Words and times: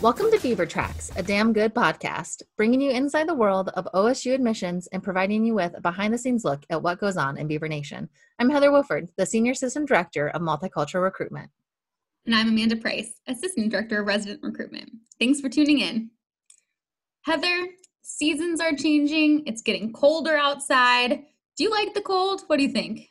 Welcome 0.00 0.30
to 0.30 0.38
Beaver 0.38 0.64
Tracks, 0.64 1.10
a 1.16 1.24
damn 1.24 1.52
good 1.52 1.74
podcast, 1.74 2.44
bringing 2.56 2.80
you 2.80 2.92
inside 2.92 3.28
the 3.28 3.34
world 3.34 3.70
of 3.70 3.88
OSU 3.92 4.32
admissions 4.32 4.86
and 4.92 5.02
providing 5.02 5.44
you 5.44 5.54
with 5.54 5.76
a 5.76 5.80
behind 5.80 6.14
the 6.14 6.18
scenes 6.18 6.44
look 6.44 6.64
at 6.70 6.80
what 6.80 7.00
goes 7.00 7.16
on 7.16 7.36
in 7.36 7.48
Beaver 7.48 7.66
Nation. 7.66 8.08
I'm 8.38 8.48
Heather 8.48 8.70
Wilford, 8.70 9.08
the 9.16 9.26
Senior 9.26 9.50
Assistant 9.50 9.88
Director 9.88 10.28
of 10.28 10.40
Multicultural 10.40 11.02
Recruitment. 11.02 11.50
And 12.26 12.34
I'm 12.36 12.46
Amanda 12.46 12.76
Price, 12.76 13.14
Assistant 13.26 13.72
Director 13.72 14.00
of 14.00 14.06
Resident 14.06 14.38
Recruitment. 14.44 14.88
Thanks 15.18 15.40
for 15.40 15.48
tuning 15.48 15.80
in. 15.80 16.10
Heather, 17.22 17.66
seasons 18.02 18.60
are 18.60 18.76
changing, 18.76 19.42
it's 19.46 19.62
getting 19.62 19.92
colder 19.92 20.36
outside. 20.36 21.24
Do 21.56 21.64
you 21.64 21.70
like 21.70 21.94
the 21.94 22.02
cold? 22.02 22.42
What 22.46 22.58
do 22.58 22.62
you 22.62 22.70
think? 22.70 23.08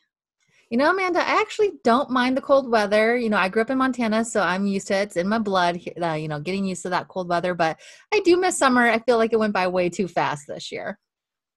You 0.70 0.78
know, 0.78 0.92
Amanda, 0.92 1.20
I 1.20 1.40
actually 1.40 1.72
don't 1.86 2.10
mind 2.10 2.36
the 2.36 2.42
cold 2.42 2.70
weather. 2.70 3.16
You 3.16 3.30
know, 3.30 3.38
I 3.38 3.48
grew 3.48 3.62
up 3.62 3.70
in 3.70 3.78
Montana, 3.78 4.26
so 4.26 4.42
I'm 4.42 4.68
used 4.68 4.88
to 4.88 4.96
it. 4.96 5.04
It's 5.04 5.16
in 5.16 5.30
my 5.30 5.40
blood, 5.40 5.80
uh, 6.02 6.14
you 6.14 6.28
know, 6.28 6.42
getting 6.42 6.66
used 6.66 6.82
to 6.84 6.90
that 6.90 7.08
cold 7.08 7.30
weather. 7.30 7.54
But 7.54 7.80
I 8.14 8.20
do 8.26 8.36
miss 8.36 8.58
summer. 8.58 8.86
I 8.86 9.00
feel 9.00 9.18
like 9.18 9.32
it 9.32 9.40
went 9.40 9.54
by 9.54 9.68
way 9.68 9.88
too 9.88 10.10
fast 10.10 10.46
this 10.48 10.70
year. 10.70 11.00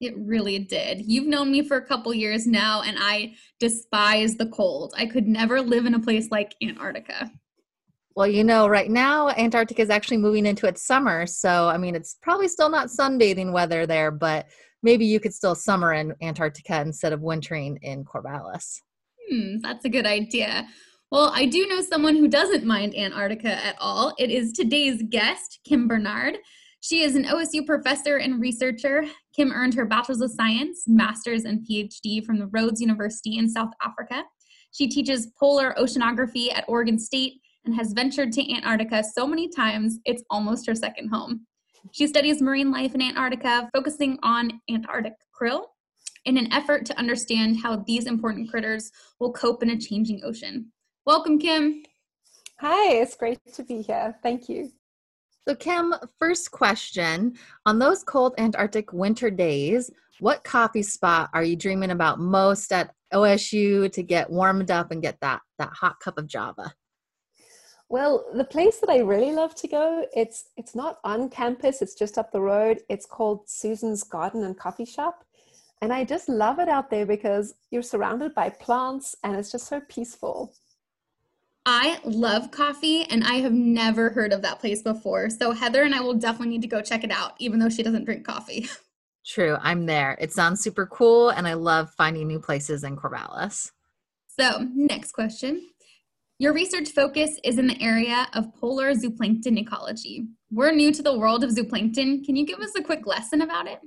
It 0.00 0.14
really 0.16 0.60
did. 0.60 1.02
You've 1.06 1.26
known 1.26 1.50
me 1.50 1.62
for 1.62 1.76
a 1.76 1.84
couple 1.84 2.14
years 2.14 2.46
now, 2.46 2.82
and 2.82 2.96
I 3.00 3.34
despise 3.58 4.36
the 4.36 4.46
cold. 4.46 4.94
I 4.96 5.06
could 5.06 5.26
never 5.26 5.60
live 5.60 5.86
in 5.86 5.94
a 5.94 6.00
place 6.00 6.28
like 6.30 6.54
Antarctica. 6.62 7.32
Well, 8.14 8.28
you 8.28 8.44
know, 8.44 8.68
right 8.68 8.90
now 8.90 9.28
Antarctica 9.30 9.82
is 9.82 9.90
actually 9.90 10.18
moving 10.18 10.46
into 10.46 10.66
its 10.66 10.84
summer. 10.84 11.26
So, 11.26 11.68
I 11.68 11.78
mean, 11.78 11.94
it's 11.94 12.16
probably 12.22 12.48
still 12.48 12.68
not 12.68 12.88
sunbathing 12.88 13.52
weather 13.52 13.86
there, 13.86 14.10
but 14.10 14.46
maybe 14.82 15.04
you 15.04 15.20
could 15.20 15.34
still 15.34 15.54
summer 15.54 15.92
in 15.92 16.14
Antarctica 16.22 16.80
instead 16.80 17.12
of 17.12 17.22
wintering 17.22 17.78
in 17.82 18.04
Corvallis. 18.04 18.80
Hmm, 19.30 19.58
that's 19.60 19.84
a 19.84 19.88
good 19.88 20.06
idea. 20.06 20.66
Well, 21.10 21.32
I 21.34 21.46
do 21.46 21.66
know 21.66 21.80
someone 21.80 22.16
who 22.16 22.28
doesn't 22.28 22.64
mind 22.64 22.96
Antarctica 22.96 23.64
at 23.64 23.76
all. 23.80 24.14
It 24.18 24.30
is 24.30 24.52
today's 24.52 25.02
guest, 25.08 25.60
Kim 25.64 25.88
Bernard. 25.88 26.38
She 26.80 27.02
is 27.02 27.14
an 27.14 27.24
OSU 27.24 27.66
professor 27.66 28.16
and 28.16 28.40
researcher. 28.40 29.04
Kim 29.36 29.52
earned 29.52 29.74
her 29.74 29.84
Bachelor's 29.84 30.20
of 30.20 30.30
Science, 30.30 30.84
Master's, 30.86 31.44
and 31.44 31.66
PhD 31.68 32.24
from 32.24 32.38
the 32.38 32.46
Rhodes 32.46 32.80
University 32.80 33.38
in 33.38 33.48
South 33.48 33.70
Africa. 33.82 34.24
She 34.72 34.88
teaches 34.88 35.32
polar 35.38 35.74
oceanography 35.78 36.52
at 36.52 36.64
Oregon 36.68 36.98
State 36.98 37.34
and 37.64 37.74
has 37.74 37.92
ventured 37.92 38.32
to 38.32 38.52
Antarctica 38.54 39.04
so 39.04 39.26
many 39.26 39.48
times 39.48 39.98
it's 40.04 40.22
almost 40.30 40.66
her 40.66 40.74
second 40.74 41.08
home. 41.08 41.46
She 41.92 42.06
studies 42.06 42.40
marine 42.40 42.70
life 42.70 42.94
in 42.94 43.02
Antarctica, 43.02 43.68
focusing 43.74 44.18
on 44.22 44.60
Antarctic 44.70 45.14
krill 45.40 45.64
in 46.24 46.36
an 46.36 46.52
effort 46.52 46.84
to 46.86 46.98
understand 46.98 47.58
how 47.60 47.76
these 47.76 48.06
important 48.06 48.50
critters 48.50 48.92
will 49.18 49.32
cope 49.32 49.62
in 49.62 49.70
a 49.70 49.78
changing 49.78 50.20
ocean. 50.24 50.72
Welcome, 51.06 51.38
Kim. 51.38 51.82
Hi, 52.60 52.94
it's 52.94 53.16
great 53.16 53.38
to 53.54 53.62
be 53.62 53.82
here. 53.82 54.16
Thank 54.22 54.48
you. 54.48 54.70
So, 55.48 55.54
Kim, 55.54 55.94
first 56.18 56.50
question 56.50 57.34
On 57.64 57.78
those 57.78 58.04
cold 58.04 58.34
Antarctic 58.38 58.92
winter 58.92 59.30
days, 59.30 59.90
what 60.20 60.44
coffee 60.44 60.82
spot 60.82 61.30
are 61.32 61.42
you 61.42 61.56
dreaming 61.56 61.90
about 61.90 62.20
most 62.20 62.72
at 62.72 62.94
OSU 63.12 63.90
to 63.90 64.02
get 64.02 64.30
warmed 64.30 64.70
up 64.70 64.90
and 64.90 65.00
get 65.00 65.18
that, 65.22 65.40
that 65.58 65.70
hot 65.70 65.98
cup 66.00 66.18
of 66.18 66.26
Java? 66.26 66.74
Well, 67.88 68.26
the 68.34 68.44
place 68.44 68.78
that 68.78 68.90
I 68.90 68.98
really 68.98 69.32
love 69.32 69.54
to 69.56 69.66
go, 69.66 70.06
it's 70.14 70.50
it's 70.56 70.76
not 70.76 71.00
on 71.02 71.28
campus, 71.28 71.82
it's 71.82 71.96
just 71.96 72.18
up 72.18 72.30
the 72.30 72.40
road. 72.40 72.82
It's 72.88 73.04
called 73.04 73.48
Susan's 73.48 74.04
Garden 74.04 74.44
and 74.44 74.56
Coffee 74.56 74.84
Shop. 74.84 75.24
And 75.82 75.92
I 75.92 76.04
just 76.04 76.28
love 76.28 76.58
it 76.58 76.68
out 76.68 76.90
there 76.90 77.06
because 77.06 77.54
you're 77.70 77.82
surrounded 77.82 78.34
by 78.34 78.50
plants 78.50 79.16
and 79.24 79.34
it's 79.36 79.50
just 79.50 79.66
so 79.66 79.80
peaceful. 79.88 80.54
I 81.64 82.00
love 82.04 82.50
coffee 82.50 83.04
and 83.04 83.24
I 83.24 83.34
have 83.36 83.52
never 83.52 84.10
heard 84.10 84.32
of 84.32 84.42
that 84.42 84.60
place 84.60 84.82
before. 84.82 85.30
So 85.30 85.52
Heather 85.52 85.82
and 85.82 85.94
I 85.94 86.00
will 86.00 86.14
definitely 86.14 86.48
need 86.48 86.62
to 86.62 86.68
go 86.68 86.82
check 86.82 87.04
it 87.04 87.10
out, 87.10 87.32
even 87.38 87.58
though 87.58 87.68
she 87.68 87.82
doesn't 87.82 88.04
drink 88.04 88.26
coffee. 88.26 88.68
True, 89.26 89.56
I'm 89.60 89.86
there. 89.86 90.16
It 90.20 90.32
sounds 90.32 90.62
super 90.62 90.86
cool 90.86 91.30
and 91.30 91.46
I 91.46 91.54
love 91.54 91.90
finding 91.96 92.26
new 92.26 92.40
places 92.40 92.84
in 92.84 92.96
Corvallis. 92.96 93.70
So, 94.38 94.66
next 94.74 95.12
question. 95.12 95.66
Your 96.38 96.54
research 96.54 96.90
focus 96.90 97.30
is 97.44 97.58
in 97.58 97.66
the 97.66 97.80
area 97.82 98.26
of 98.32 98.54
polar 98.54 98.94
zooplankton 98.94 99.58
ecology. 99.58 100.26
We're 100.50 100.72
new 100.72 100.92
to 100.92 101.02
the 101.02 101.18
world 101.18 101.44
of 101.44 101.50
zooplankton. 101.50 102.24
Can 102.24 102.36
you 102.36 102.46
give 102.46 102.60
us 102.60 102.74
a 102.76 102.82
quick 102.82 103.06
lesson 103.06 103.42
about 103.42 103.66
it? 103.66 103.80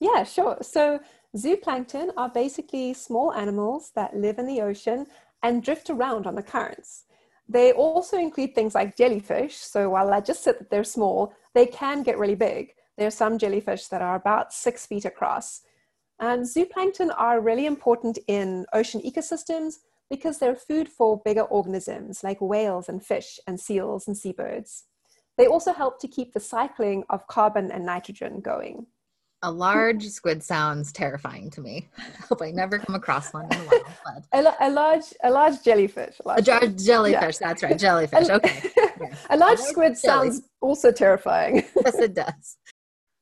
Yeah, 0.00 0.24
sure. 0.24 0.58
So, 0.62 1.00
zooplankton 1.36 2.10
are 2.16 2.28
basically 2.28 2.94
small 2.94 3.32
animals 3.32 3.90
that 3.94 4.16
live 4.16 4.38
in 4.38 4.46
the 4.46 4.60
ocean 4.60 5.06
and 5.42 5.62
drift 5.62 5.90
around 5.90 6.26
on 6.26 6.34
the 6.34 6.42
currents. 6.42 7.04
They 7.48 7.72
also 7.72 8.16
include 8.18 8.54
things 8.54 8.74
like 8.74 8.96
jellyfish. 8.96 9.56
So, 9.56 9.90
while 9.90 10.12
I 10.12 10.20
just 10.20 10.44
said 10.44 10.56
that 10.58 10.70
they're 10.70 10.84
small, 10.84 11.32
they 11.54 11.66
can 11.66 12.02
get 12.02 12.18
really 12.18 12.36
big. 12.36 12.74
There 12.96 13.06
are 13.06 13.10
some 13.10 13.38
jellyfish 13.38 13.88
that 13.88 14.02
are 14.02 14.16
about 14.16 14.52
six 14.52 14.86
feet 14.86 15.04
across. 15.04 15.62
And 16.20 16.42
zooplankton 16.42 17.14
are 17.16 17.40
really 17.40 17.66
important 17.66 18.18
in 18.26 18.66
ocean 18.72 19.00
ecosystems 19.00 19.76
because 20.10 20.38
they're 20.38 20.56
food 20.56 20.88
for 20.88 21.20
bigger 21.24 21.42
organisms 21.42 22.24
like 22.24 22.40
whales 22.40 22.88
and 22.88 23.04
fish 23.04 23.38
and 23.46 23.60
seals 23.60 24.08
and 24.08 24.16
seabirds. 24.16 24.84
They 25.36 25.46
also 25.46 25.72
help 25.72 26.00
to 26.00 26.08
keep 26.08 26.32
the 26.32 26.40
cycling 26.40 27.04
of 27.08 27.28
carbon 27.28 27.70
and 27.70 27.86
nitrogen 27.86 28.40
going. 28.40 28.86
A 29.42 29.50
large 29.50 30.04
squid 30.08 30.42
sounds 30.42 30.90
terrifying 30.90 31.48
to 31.50 31.60
me. 31.60 31.88
I 31.96 32.02
hope 32.28 32.42
I 32.42 32.50
never 32.50 32.78
come 32.78 32.96
across 32.96 33.32
one 33.32 33.44
in 33.44 33.50
the 33.50 33.84
wild. 34.04 34.24
a, 34.32 34.66
a, 34.66 34.70
large, 34.70 35.04
a 35.22 35.30
large 35.30 35.62
jellyfish. 35.62 36.16
A, 36.24 36.28
large 36.28 36.48
a 36.48 36.68
jellyfish. 36.68 37.36
Yeah. 37.40 37.46
That's 37.46 37.62
right, 37.62 37.78
jellyfish. 37.78 38.28
Okay. 38.28 38.70
Yeah. 38.76 39.14
a 39.30 39.36
large 39.36 39.60
squid 39.60 39.96
sounds 39.96 40.42
also 40.60 40.90
terrifying. 40.90 41.64
yes, 41.84 41.94
it 41.98 42.14
does. 42.14 42.56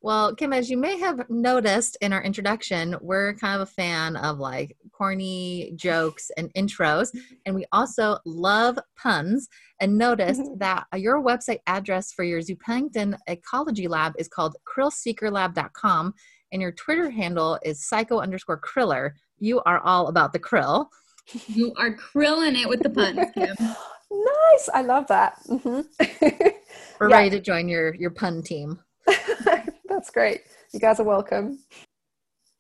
Well, 0.07 0.37
Kim, 0.37 0.53
as 0.53 0.71
you 0.71 0.77
may 0.77 1.01
have 1.01 1.29
noticed 1.29 1.99
in 2.01 2.13
our 2.13 2.23
introduction, 2.23 2.95
we're 3.01 3.35
kind 3.35 3.61
of 3.61 3.63
a 3.63 3.73
fan 3.73 4.15
of 4.15 4.39
like 4.39 4.77
corny 4.93 5.73
jokes 5.75 6.31
and 6.37 6.49
intros, 6.55 7.09
and 7.45 7.57
we 7.57 7.67
also 7.73 8.19
love 8.25 8.79
puns. 8.97 9.49
And 9.81 9.99
noticed 9.99 10.43
mm-hmm. 10.43 10.59
that 10.59 10.85
your 10.95 11.21
website 11.21 11.59
address 11.67 12.13
for 12.13 12.23
your 12.23 12.41
zooplankton 12.41 13.19
ecology 13.27 13.89
lab 13.89 14.13
is 14.17 14.29
called 14.29 14.55
krillseekerlab.com, 14.65 16.15
and 16.53 16.63
your 16.63 16.71
Twitter 16.71 17.11
handle 17.11 17.59
is 17.65 17.85
psycho 17.85 18.21
underscore 18.21 18.61
kriller. 18.61 19.11
You 19.41 19.61
are 19.67 19.81
all 19.81 20.07
about 20.07 20.33
the 20.33 20.39
krill. 20.39 20.87
You 21.49 21.75
are 21.79 21.93
krilling 21.93 22.55
it 22.55 22.69
with 22.69 22.81
the 22.81 22.91
puns, 22.91 23.19
Kim. 23.35 23.57
nice. 23.59 24.69
I 24.73 24.83
love 24.83 25.09
that. 25.09 25.43
Mm-hmm. 25.49 25.81
We're 27.01 27.11
yeah. 27.11 27.17
ready 27.17 27.31
to 27.31 27.41
join 27.41 27.69
your 27.69 27.93
your 27.97 28.11
pun 28.11 28.45
team. 28.45 28.79
That's 30.07 30.15
great. 30.15 30.43
You 30.73 30.79
guys 30.79 31.01
are 31.01 31.05
welcome. 31.05 31.59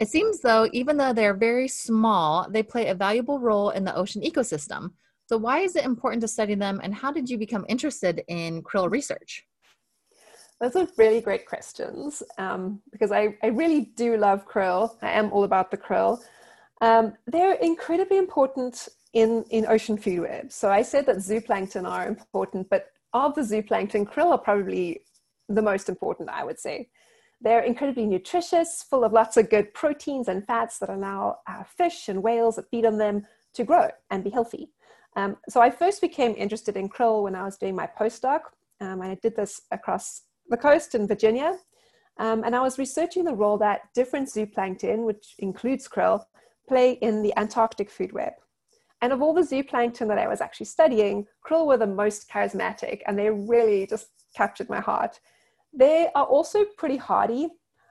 It 0.01 0.09
seems 0.09 0.41
though, 0.41 0.69
even 0.73 0.97
though 0.97 1.13
they're 1.13 1.33
very 1.33 1.69
small, 1.69 2.49
they 2.51 2.65
play 2.65 2.89
a 2.89 2.95
valuable 2.95 3.39
role 3.39 3.71
in 3.71 3.85
the 3.85 3.95
ocean 3.95 4.21
ecosystem. 4.23 4.91
So, 5.29 5.37
why 5.37 5.61
is 5.61 5.77
it 5.77 5.85
important 5.85 6.23
to 6.23 6.29
study 6.29 6.57
them, 6.57 6.81
and 6.83 6.93
how 6.93 7.13
did 7.13 7.31
you 7.31 7.39
become 7.39 7.65
interested 7.69 8.25
in 8.27 8.65
krill 8.65 8.91
research? 8.91 9.47
Those 10.61 10.75
are 10.75 10.89
really 10.99 11.21
great 11.21 11.47
questions 11.47 12.21
um, 12.37 12.83
because 12.91 13.13
I, 13.13 13.37
I 13.45 13.47
really 13.47 13.93
do 13.97 14.17
love 14.17 14.45
krill. 14.49 14.97
I 15.01 15.13
am 15.13 15.33
all 15.33 15.45
about 15.45 15.71
the 15.71 15.77
krill. 15.77 16.19
Um, 16.81 17.13
they're 17.29 17.55
incredibly 17.55 18.19
important 18.19 18.89
in, 19.13 19.45
in 19.51 19.67
ocean 19.67 19.97
food 19.97 20.23
webs. 20.23 20.57
So 20.57 20.69
I 20.69 20.83
said 20.83 21.07
that 21.07 21.19
zooplankton 21.19 21.89
are 21.89 22.09
important, 22.09 22.69
but 22.71 22.87
of 23.13 23.37
the 23.37 23.43
zooplankton, 23.43 24.13
krill 24.13 24.33
are 24.33 24.39
probably 24.39 25.03
the 25.49 25.63
most 25.63 25.89
important, 25.89 26.29
I 26.29 26.43
would 26.43 26.59
say. 26.59 26.89
They're 27.41 27.63
incredibly 27.63 28.07
nutritious, 28.07 28.83
full 28.83 29.05
of 29.05 29.13
lots 29.13 29.37
of 29.37 29.51
good 29.51 29.75
proteins 29.75 30.29
and 30.29 30.47
fats 30.47 30.79
that 30.79 30.89
allow 30.89 31.39
uh, 31.47 31.65
fish 31.65 32.09
and 32.09 32.23
whales 32.23 32.57
that 32.57 32.71
feed 32.71 32.87
on 32.87 32.99
them 32.99 33.27
to 33.55 33.65
grow 33.65 33.91
and 34.11 34.25
be 34.25 34.31
healthy. 34.31 34.71
Um, 35.17 35.37
so 35.49 35.61
I 35.61 35.71
first 35.71 36.01
became 36.01 36.35
interested 36.37 36.77
in 36.77 36.89
krill 36.89 37.23
when 37.23 37.35
I 37.35 37.43
was 37.43 37.57
doing 37.57 37.75
my 37.75 37.89
postdoc. 37.99 38.41
Um, 38.81 39.01
and 39.01 39.11
I 39.11 39.15
did 39.23 39.37
this 39.37 39.63
across 39.71 40.23
the 40.49 40.57
coast 40.57 40.95
in 40.95 41.07
Virginia. 41.07 41.59
Um, 42.19 42.45
and 42.45 42.55
I 42.55 42.61
was 42.61 42.79
researching 42.79 43.25
the 43.25 43.35
role 43.35 43.59
that 43.59 43.83
different 43.95 44.29
zooplankton, 44.29 45.05
which 45.05 45.35
includes 45.39 45.89
krill, 45.89 46.25
play 46.69 46.93
in 46.93 47.23
the 47.23 47.37
Antarctic 47.39 47.91
food 47.91 48.13
web. 48.13 48.33
And 49.03 49.13
of 49.13 49.23
all 49.23 49.35
the 49.35 49.43
zooplankton 49.43 50.09
that 50.09 50.19
I 50.19 50.29
was 50.29 50.41
actually 50.41 50.67
studying, 50.67 51.27
krill 51.47 51.67
were 51.67 51.77
the 51.77 51.87
most 51.87 52.31
charismatic 52.31 53.03
and 53.07 53.19
they 53.19 53.31
really 53.31 53.87
just 53.87 54.09
captured 54.35 54.69
my 54.69 54.81
heart. 54.81 55.21
They 55.77 56.09
are 56.15 56.25
also 56.25 56.65
pretty 56.65 56.97
hardy, 56.97 57.51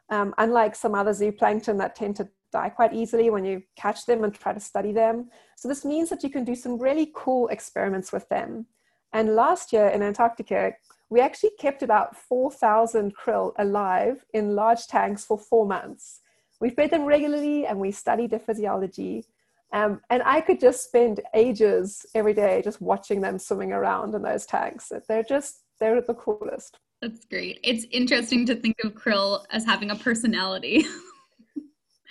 um, 0.10 0.34
unlike 0.40 0.76
some 0.76 0.96
other 0.96 1.12
zooplankton 1.12 1.78
that 1.78 1.96
tend 1.96 2.16
to 2.18 2.28
die 2.52 2.70
quite 2.70 2.94
easily 2.94 3.30
when 3.30 3.46
you 3.46 3.62
catch 3.76 4.06
them 4.06 4.24
and 4.24 4.34
try 4.34 4.54
to 4.54 4.60
study 4.60 4.92
them. 4.92 5.30
So 5.56 5.68
this 5.68 5.86
means 5.86 6.10
that 6.10 6.24
you 6.24 6.30
can 6.30 6.44
do 6.44 6.56
some 6.56 6.80
really 6.80 7.12
cool 7.14 7.48
experiments 7.50 8.12
with 8.12 8.28
them. 8.30 8.66
And 9.14 9.36
last 9.36 9.72
year 9.72 9.88
in 9.88 10.02
Antarctica, 10.02 10.74
we 11.10 11.22
actually 11.22 11.52
kept 11.60 11.84
about 11.84 12.18
4,000 12.18 13.16
krill 13.16 13.54
alive 13.60 14.26
in 14.34 14.56
large 14.56 14.88
tanks 14.88 15.24
for 15.24 15.38
four 15.38 15.66
months. 15.66 16.22
We 16.60 16.70
fed 16.72 16.90
them 16.90 17.06
regularly 17.06 17.68
and 17.68 17.80
we 17.80 17.92
studied 17.92 18.32
their 18.32 18.40
physiology. 18.40 19.26
Um, 19.72 20.02
and 20.10 20.24
I 20.24 20.42
could 20.42 20.60
just 20.60 20.86
spend 20.86 21.20
ages 21.34 22.06
every 22.16 22.34
day 22.34 22.62
just 22.64 22.82
watching 22.82 23.22
them 23.22 23.38
swimming 23.38 23.74
around 23.74 24.16
in 24.16 24.22
those 24.22 24.46
tanks. 24.46 24.92
They're 25.08 25.24
just 25.24 25.62
they're 25.80 26.02
the 26.02 26.14
coolest. 26.14 26.80
That's 27.02 27.26
great. 27.26 27.60
It's 27.64 27.86
interesting 27.92 28.46
to 28.48 28.56
think 28.56 28.78
of 28.84 28.94
krill 28.94 29.46
as 29.52 29.66
having 29.66 29.92
a 29.92 29.96
personality. 29.96 30.86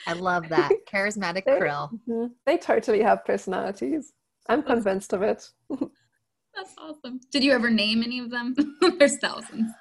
I 0.07 0.13
love 0.13 0.49
that. 0.51 0.71
Charismatic 0.93 1.45
They- 1.47 1.53
krill. 1.59 1.91
Mhm. 2.09 2.31
They 2.47 2.59
totally 2.59 3.03
have 3.03 3.25
personalities. 3.25 4.13
I'm 4.49 4.63
convinced 4.63 5.13
of 5.13 5.23
it. 5.23 5.49
That's 5.71 6.75
awesome. 6.79 7.21
Did 7.33 7.43
you 7.43 7.53
ever 7.53 7.71
name 7.71 8.03
any 8.03 8.19
of 8.21 8.31
them? 8.31 8.55
There's 8.99 9.17
thousands. 9.19 9.73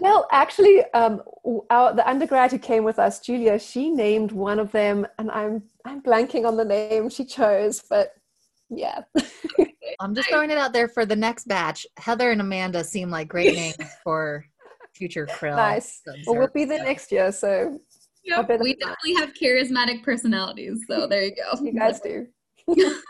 well, 0.00 0.26
actually, 0.30 0.82
um, 0.92 1.22
our, 1.70 1.94
the 1.94 2.06
undergrad 2.08 2.50
who 2.50 2.58
came 2.58 2.84
with 2.84 2.98
us, 2.98 3.20
Julia, 3.20 3.58
she 3.58 3.90
named 3.90 4.30
one 4.32 4.58
of 4.58 4.70
them, 4.72 5.06
and 5.18 5.30
I'm 5.30 5.62
I'm 5.86 6.02
blanking 6.02 6.46
on 6.46 6.56
the 6.56 6.64
name 6.64 7.08
she 7.08 7.24
chose, 7.24 7.82
but 7.88 8.12
yeah, 8.68 9.02
I'm 10.02 10.14
just 10.14 10.28
throwing 10.28 10.50
it 10.50 10.58
out 10.58 10.72
there 10.72 10.88
for 10.88 11.06
the 11.06 11.16
next 11.16 11.46
batch. 11.46 11.86
Heather 11.96 12.30
and 12.32 12.40
Amanda 12.40 12.82
seem 12.84 13.08
like 13.10 13.28
great 13.28 13.54
names 13.54 13.76
for 14.02 14.44
future 14.94 15.26
krill. 15.26 15.56
nice. 15.56 16.00
Well, 16.06 16.16
we'll 16.26 16.38
observe. 16.44 16.54
be 16.54 16.64
there 16.64 16.82
next 16.84 17.12
year, 17.12 17.32
so 17.32 17.78
Yep, 18.24 18.50
we 18.60 18.70
it's 18.72 18.84
not. 18.84 18.96
definitely 19.02 19.14
have 19.14 19.34
charismatic 19.34 20.02
personalities. 20.04 20.84
So 20.88 21.06
there 21.10 21.24
you 21.24 21.34
go. 21.34 21.58
you 21.64 21.72
guys 21.72 22.00
do. 22.00 22.26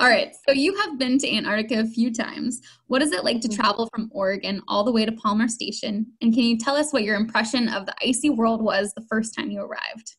All 0.00 0.08
right. 0.08 0.32
So 0.48 0.54
you 0.54 0.76
have 0.76 0.96
been 0.98 1.18
to 1.18 1.28
Antarctica 1.36 1.80
a 1.80 1.84
few 1.86 2.12
times. 2.14 2.60
What 2.86 3.02
is 3.02 3.10
it 3.12 3.24
like 3.24 3.40
to 3.40 3.48
Mhm. 3.48 3.56
travel 3.56 3.88
from 3.92 4.08
Oregon 4.12 4.62
all 4.68 4.84
the 4.84 4.92
way 4.92 5.04
to 5.04 5.10
Palmer 5.12 5.48
Station? 5.48 6.06
And 6.20 6.32
can 6.32 6.44
you 6.44 6.56
tell 6.56 6.76
us 6.76 6.92
what 6.92 7.02
your 7.02 7.16
impression 7.16 7.68
of 7.68 7.84
the 7.86 7.94
icy 8.06 8.30
world 8.30 8.62
was 8.62 8.92
the 8.94 9.02
first 9.10 9.34
time 9.34 9.50
you 9.50 9.60
arrived? 9.60 10.14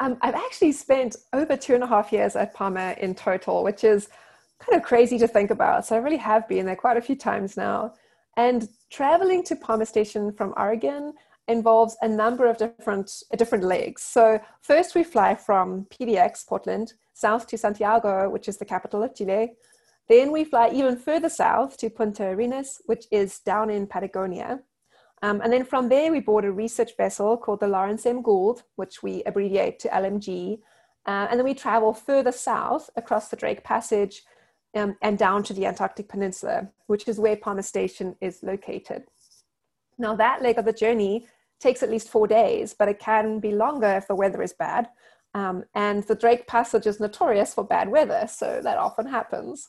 Um, 0.00 0.16
I've 0.22 0.34
actually 0.34 0.72
spent 0.72 1.16
over 1.34 1.58
two 1.58 1.74
and 1.74 1.84
a 1.84 1.86
half 1.86 2.10
years 2.10 2.36
at 2.36 2.54
Palmer 2.54 2.92
in 2.92 3.14
total, 3.14 3.62
which 3.62 3.84
is 3.84 4.08
kind 4.60 4.80
of 4.80 4.86
crazy 4.86 5.18
to 5.18 5.28
think 5.28 5.50
about. 5.50 5.86
So 5.86 5.96
I 5.96 5.98
really 5.98 6.16
have 6.18 6.46
been 6.48 6.66
there 6.66 6.76
quite 6.76 6.96
a 6.96 7.02
few 7.02 7.16
times 7.16 7.56
now. 7.56 7.94
And 8.36 8.68
traveling 8.90 9.42
to 9.44 9.56
Palmer 9.56 9.84
Station 9.84 10.32
from 10.32 10.54
Oregon 10.56 11.14
involves 11.48 11.96
a 12.00 12.08
number 12.08 12.46
of 12.46 12.58
different 12.58 13.10
different 13.36 13.64
legs. 13.64 14.02
So 14.02 14.40
first 14.62 14.94
we 14.94 15.02
fly 15.02 15.34
from 15.34 15.86
PDX 15.86 16.46
Portland 16.46 16.92
south 17.14 17.46
to 17.48 17.58
Santiago, 17.58 18.30
which 18.30 18.48
is 18.48 18.58
the 18.58 18.64
capital 18.64 19.02
of 19.02 19.14
Chile. 19.14 19.52
Then 20.08 20.32
we 20.32 20.44
fly 20.44 20.70
even 20.72 20.96
further 20.96 21.28
south 21.28 21.76
to 21.78 21.90
Punta 21.90 22.24
Arenas, 22.24 22.80
which 22.86 23.06
is 23.10 23.40
down 23.40 23.70
in 23.70 23.86
Patagonia. 23.86 24.60
Um, 25.22 25.40
and 25.42 25.52
then 25.52 25.64
from 25.64 25.88
there, 25.88 26.10
we 26.10 26.20
board 26.20 26.44
a 26.44 26.52
research 26.52 26.96
vessel 26.96 27.36
called 27.36 27.60
the 27.60 27.68
Lawrence 27.68 28.06
M. 28.06 28.22
Gould, 28.22 28.62
which 28.76 29.02
we 29.02 29.22
abbreviate 29.24 29.78
to 29.80 29.88
LMG. 29.88 30.60
Uh, 31.06 31.26
and 31.30 31.38
then 31.38 31.44
we 31.44 31.54
travel 31.54 31.92
further 31.92 32.32
south 32.32 32.88
across 32.96 33.28
the 33.28 33.36
Drake 33.36 33.62
Passage 33.62 34.22
um, 34.74 34.96
and 35.02 35.18
down 35.18 35.42
to 35.44 35.52
the 35.52 35.66
Antarctic 35.66 36.08
Peninsula, 36.08 36.68
which 36.86 37.08
is 37.08 37.18
where 37.18 37.36
Palmer 37.36 37.62
Station 37.62 38.16
is 38.20 38.42
located. 38.42 39.04
Now, 39.98 40.14
that 40.16 40.42
leg 40.42 40.58
of 40.58 40.64
the 40.64 40.72
journey 40.72 41.26
takes 41.58 41.82
at 41.82 41.90
least 41.90 42.08
four 42.08 42.26
days, 42.26 42.74
but 42.74 42.88
it 42.88 42.98
can 42.98 43.38
be 43.38 43.52
longer 43.52 43.88
if 43.88 44.08
the 44.08 44.14
weather 44.14 44.42
is 44.42 44.52
bad. 44.52 44.88
Um, 45.34 45.64
and 45.74 46.02
the 46.04 46.14
Drake 46.14 46.46
Passage 46.46 46.86
is 46.86 47.00
notorious 47.00 47.54
for 47.54 47.64
bad 47.64 47.88
weather, 47.90 48.26
so 48.28 48.60
that 48.62 48.78
often 48.78 49.06
happens. 49.06 49.68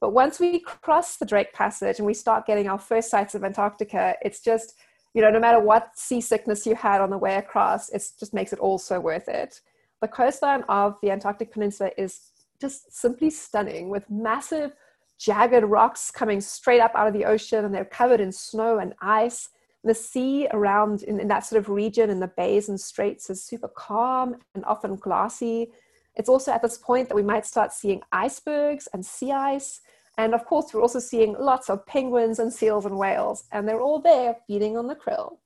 But 0.00 0.12
once 0.12 0.40
we 0.40 0.60
cross 0.60 1.16
the 1.16 1.26
Drake 1.26 1.52
Passage 1.52 1.98
and 1.98 2.06
we 2.06 2.14
start 2.14 2.46
getting 2.46 2.68
our 2.68 2.78
first 2.78 3.10
sights 3.10 3.34
of 3.34 3.44
Antarctica, 3.44 4.14
it's 4.22 4.40
just, 4.40 4.74
you 5.14 5.22
know, 5.22 5.30
no 5.30 5.40
matter 5.40 5.60
what 5.60 5.90
seasickness 5.94 6.66
you 6.66 6.74
had 6.74 7.00
on 7.00 7.10
the 7.10 7.18
way 7.18 7.36
across, 7.36 7.88
it 7.90 8.04
just 8.18 8.34
makes 8.34 8.52
it 8.52 8.58
all 8.58 8.78
so 8.78 9.00
worth 9.00 9.28
it. 9.28 9.60
The 10.02 10.08
coastline 10.08 10.64
of 10.68 10.98
the 11.02 11.10
Antarctic 11.10 11.52
Peninsula 11.52 11.90
is 11.96 12.32
just 12.60 12.92
simply 12.92 13.30
stunning 13.30 13.88
with 13.88 14.08
massive, 14.10 14.72
jagged 15.18 15.64
rocks 15.64 16.10
coming 16.10 16.40
straight 16.40 16.80
up 16.80 16.92
out 16.94 17.06
of 17.06 17.14
the 17.14 17.24
ocean 17.24 17.64
and 17.64 17.74
they're 17.74 17.84
covered 17.84 18.20
in 18.20 18.32
snow 18.32 18.78
and 18.78 18.94
ice. 19.00 19.48
The 19.84 19.94
sea 19.94 20.48
around 20.52 21.02
in, 21.04 21.20
in 21.20 21.28
that 21.28 21.46
sort 21.46 21.60
of 21.60 21.68
region 21.68 22.10
in 22.10 22.20
the 22.20 22.32
bays 22.36 22.68
and 22.68 22.80
straits 22.80 23.30
is 23.30 23.42
super 23.42 23.68
calm 23.68 24.36
and 24.54 24.64
often 24.64 24.96
glassy. 24.96 25.70
It's 26.16 26.28
also 26.28 26.50
at 26.52 26.62
this 26.62 26.78
point 26.78 27.08
that 27.08 27.14
we 27.14 27.22
might 27.22 27.46
start 27.46 27.72
seeing 27.72 28.02
icebergs 28.10 28.88
and 28.92 29.04
sea 29.04 29.32
ice. 29.32 29.80
And 30.18 30.34
of 30.34 30.46
course, 30.46 30.72
we're 30.72 30.82
also 30.82 30.98
seeing 30.98 31.36
lots 31.38 31.68
of 31.68 31.86
penguins 31.86 32.38
and 32.38 32.52
seals 32.52 32.86
and 32.86 32.96
whales, 32.96 33.44
and 33.52 33.68
they're 33.68 33.82
all 33.82 34.00
there 34.00 34.36
feeding 34.46 34.78
on 34.78 34.86
the 34.86 34.96
krill. 34.96 35.36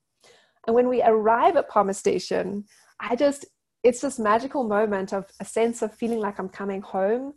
And 0.65 0.75
when 0.75 0.87
we 0.87 1.01
arrive 1.03 1.57
at 1.57 1.69
Palmer 1.69 1.93
Station, 1.93 2.65
I 2.99 3.15
just, 3.15 3.45
it's 3.83 4.01
this 4.01 4.19
magical 4.19 4.63
moment 4.63 5.13
of 5.13 5.25
a 5.39 5.45
sense 5.45 5.81
of 5.81 5.93
feeling 5.93 6.19
like 6.19 6.39
I'm 6.39 6.49
coming 6.49 6.81
home. 6.81 7.33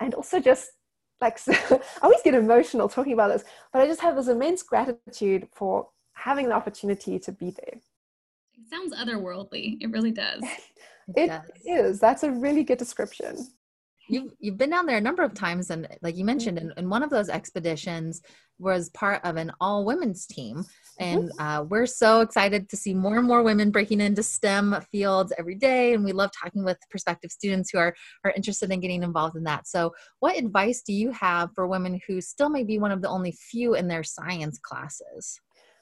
And 0.00 0.14
also 0.14 0.40
just 0.40 0.70
like, 1.20 1.38
so, 1.38 1.52
I 1.70 1.80
always 2.02 2.22
get 2.22 2.34
emotional 2.34 2.88
talking 2.88 3.12
about 3.12 3.32
this, 3.32 3.44
but 3.72 3.82
I 3.82 3.86
just 3.86 4.00
have 4.00 4.16
this 4.16 4.28
immense 4.28 4.62
gratitude 4.62 5.48
for 5.52 5.88
having 6.14 6.48
the 6.48 6.54
opportunity 6.54 7.18
to 7.18 7.32
be 7.32 7.50
there. 7.50 7.80
It 8.54 8.68
sounds 8.68 8.94
otherworldly. 8.94 9.78
It 9.80 9.90
really 9.90 10.12
does. 10.12 10.42
It 11.16 11.28
does. 11.28 11.40
is. 11.64 12.00
That's 12.00 12.22
a 12.22 12.30
really 12.30 12.62
good 12.62 12.76
description. 12.76 13.48
You've 14.08 14.32
you've 14.38 14.56
been 14.56 14.70
down 14.70 14.86
there 14.86 14.96
a 14.96 15.00
number 15.00 15.22
of 15.22 15.34
times, 15.34 15.70
and 15.70 15.86
like 16.02 16.16
you 16.16 16.24
mentioned, 16.24 16.58
Mm-hmm. 16.58 16.70
in, 16.78 16.84
in 16.84 16.90
one 16.90 17.02
of 17.02 17.10
those 17.10 17.28
expeditions 17.28 18.22
was 18.58 18.88
part 18.90 19.20
of 19.24 19.36
an 19.36 19.52
all 19.60 19.84
women's 19.84 20.26
team, 20.26 20.64
Mm-hmm. 21.00 21.04
and 21.04 21.32
uh, 21.38 21.64
we're 21.68 21.86
so 21.86 22.22
excited 22.22 22.68
to 22.70 22.76
see 22.76 22.92
more 22.94 23.18
and 23.18 23.26
more 23.28 23.42
women 23.42 23.70
breaking 23.70 24.00
into 24.00 24.22
STEM 24.22 24.80
fields 24.90 25.32
every 25.38 25.54
day, 25.54 25.94
and 25.94 26.04
we 26.04 26.12
love 26.12 26.30
talking 26.32 26.64
with 26.64 26.78
prospective 26.90 27.30
students 27.30 27.70
who 27.70 27.78
are 27.78 27.94
are 28.24 28.32
interested 28.32 28.70
in 28.72 28.80
getting 28.80 29.02
involved 29.02 29.36
in 29.36 29.44
that. 29.44 29.68
So, 29.68 29.92
what 30.20 30.36
advice 30.36 30.82
do 30.82 30.92
you 30.92 31.10
have 31.12 31.50
for 31.54 31.66
women 31.66 32.00
who 32.06 32.20
still 32.20 32.48
may 32.48 32.64
be 32.64 32.78
one 32.78 32.92
of 32.92 33.02
the 33.02 33.08
only 33.08 33.32
few 33.32 33.74
in 33.74 33.88
their 33.88 34.02
science 34.02 34.58
classes? 34.58 35.40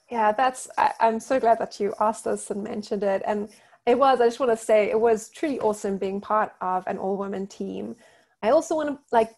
Yeah, 0.09 0.31
that's, 0.31 0.69
I, 0.77 0.93
I'm 1.01 1.19
so 1.19 1.37
glad 1.37 1.59
that 1.59 1.81
you 1.81 1.93
asked 1.99 2.23
this 2.23 2.49
and 2.49 2.63
mentioned 2.63 3.03
it. 3.03 3.21
And 3.25 3.49
it 3.85 3.99
was, 3.99 4.21
I 4.21 4.27
just 4.27 4.39
want 4.39 4.57
to 4.57 4.65
say, 4.65 4.89
it 4.89 4.97
was 4.99 5.29
truly 5.29 5.59
awesome 5.59 5.97
being 5.97 6.21
part 6.21 6.53
of 6.61 6.85
an 6.87 6.97
all 6.97 7.17
women 7.17 7.45
team. 7.45 7.95
I 8.41 8.49
also 8.49 8.75
want 8.75 8.89
to 8.89 8.99
like 9.11 9.31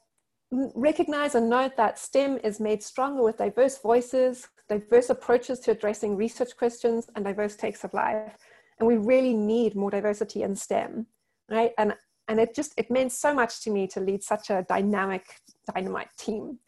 recognize 0.51 1.35
and 1.35 1.49
note 1.49 1.77
that 1.77 1.99
STEM 1.99 2.39
is 2.43 2.59
made 2.59 2.81
stronger 2.81 3.23
with 3.23 3.37
diverse 3.37 3.77
voices, 3.77 4.47
diverse 4.67 5.09
approaches 5.09 5.59
to 5.59 5.71
addressing 5.71 6.15
research 6.15 6.55
questions, 6.57 7.07
and 7.15 7.25
diverse 7.25 7.55
takes 7.55 7.83
of 7.83 7.93
life. 7.93 8.35
And 8.79 8.87
we 8.87 8.97
really 8.97 9.33
need 9.33 9.75
more 9.75 9.91
diversity 9.91 10.43
in 10.43 10.55
STEM, 10.55 11.05
right? 11.49 11.71
And 11.77 11.93
and 12.27 12.39
it 12.39 12.53
just 12.55 12.73
it 12.77 12.91
meant 12.91 13.11
so 13.11 13.33
much 13.33 13.61
to 13.61 13.71
me 13.71 13.87
to 13.87 13.99
lead 13.99 14.23
such 14.23 14.49
a 14.49 14.65
dynamic, 14.69 15.25
dynamite 15.73 16.09
team. 16.17 16.59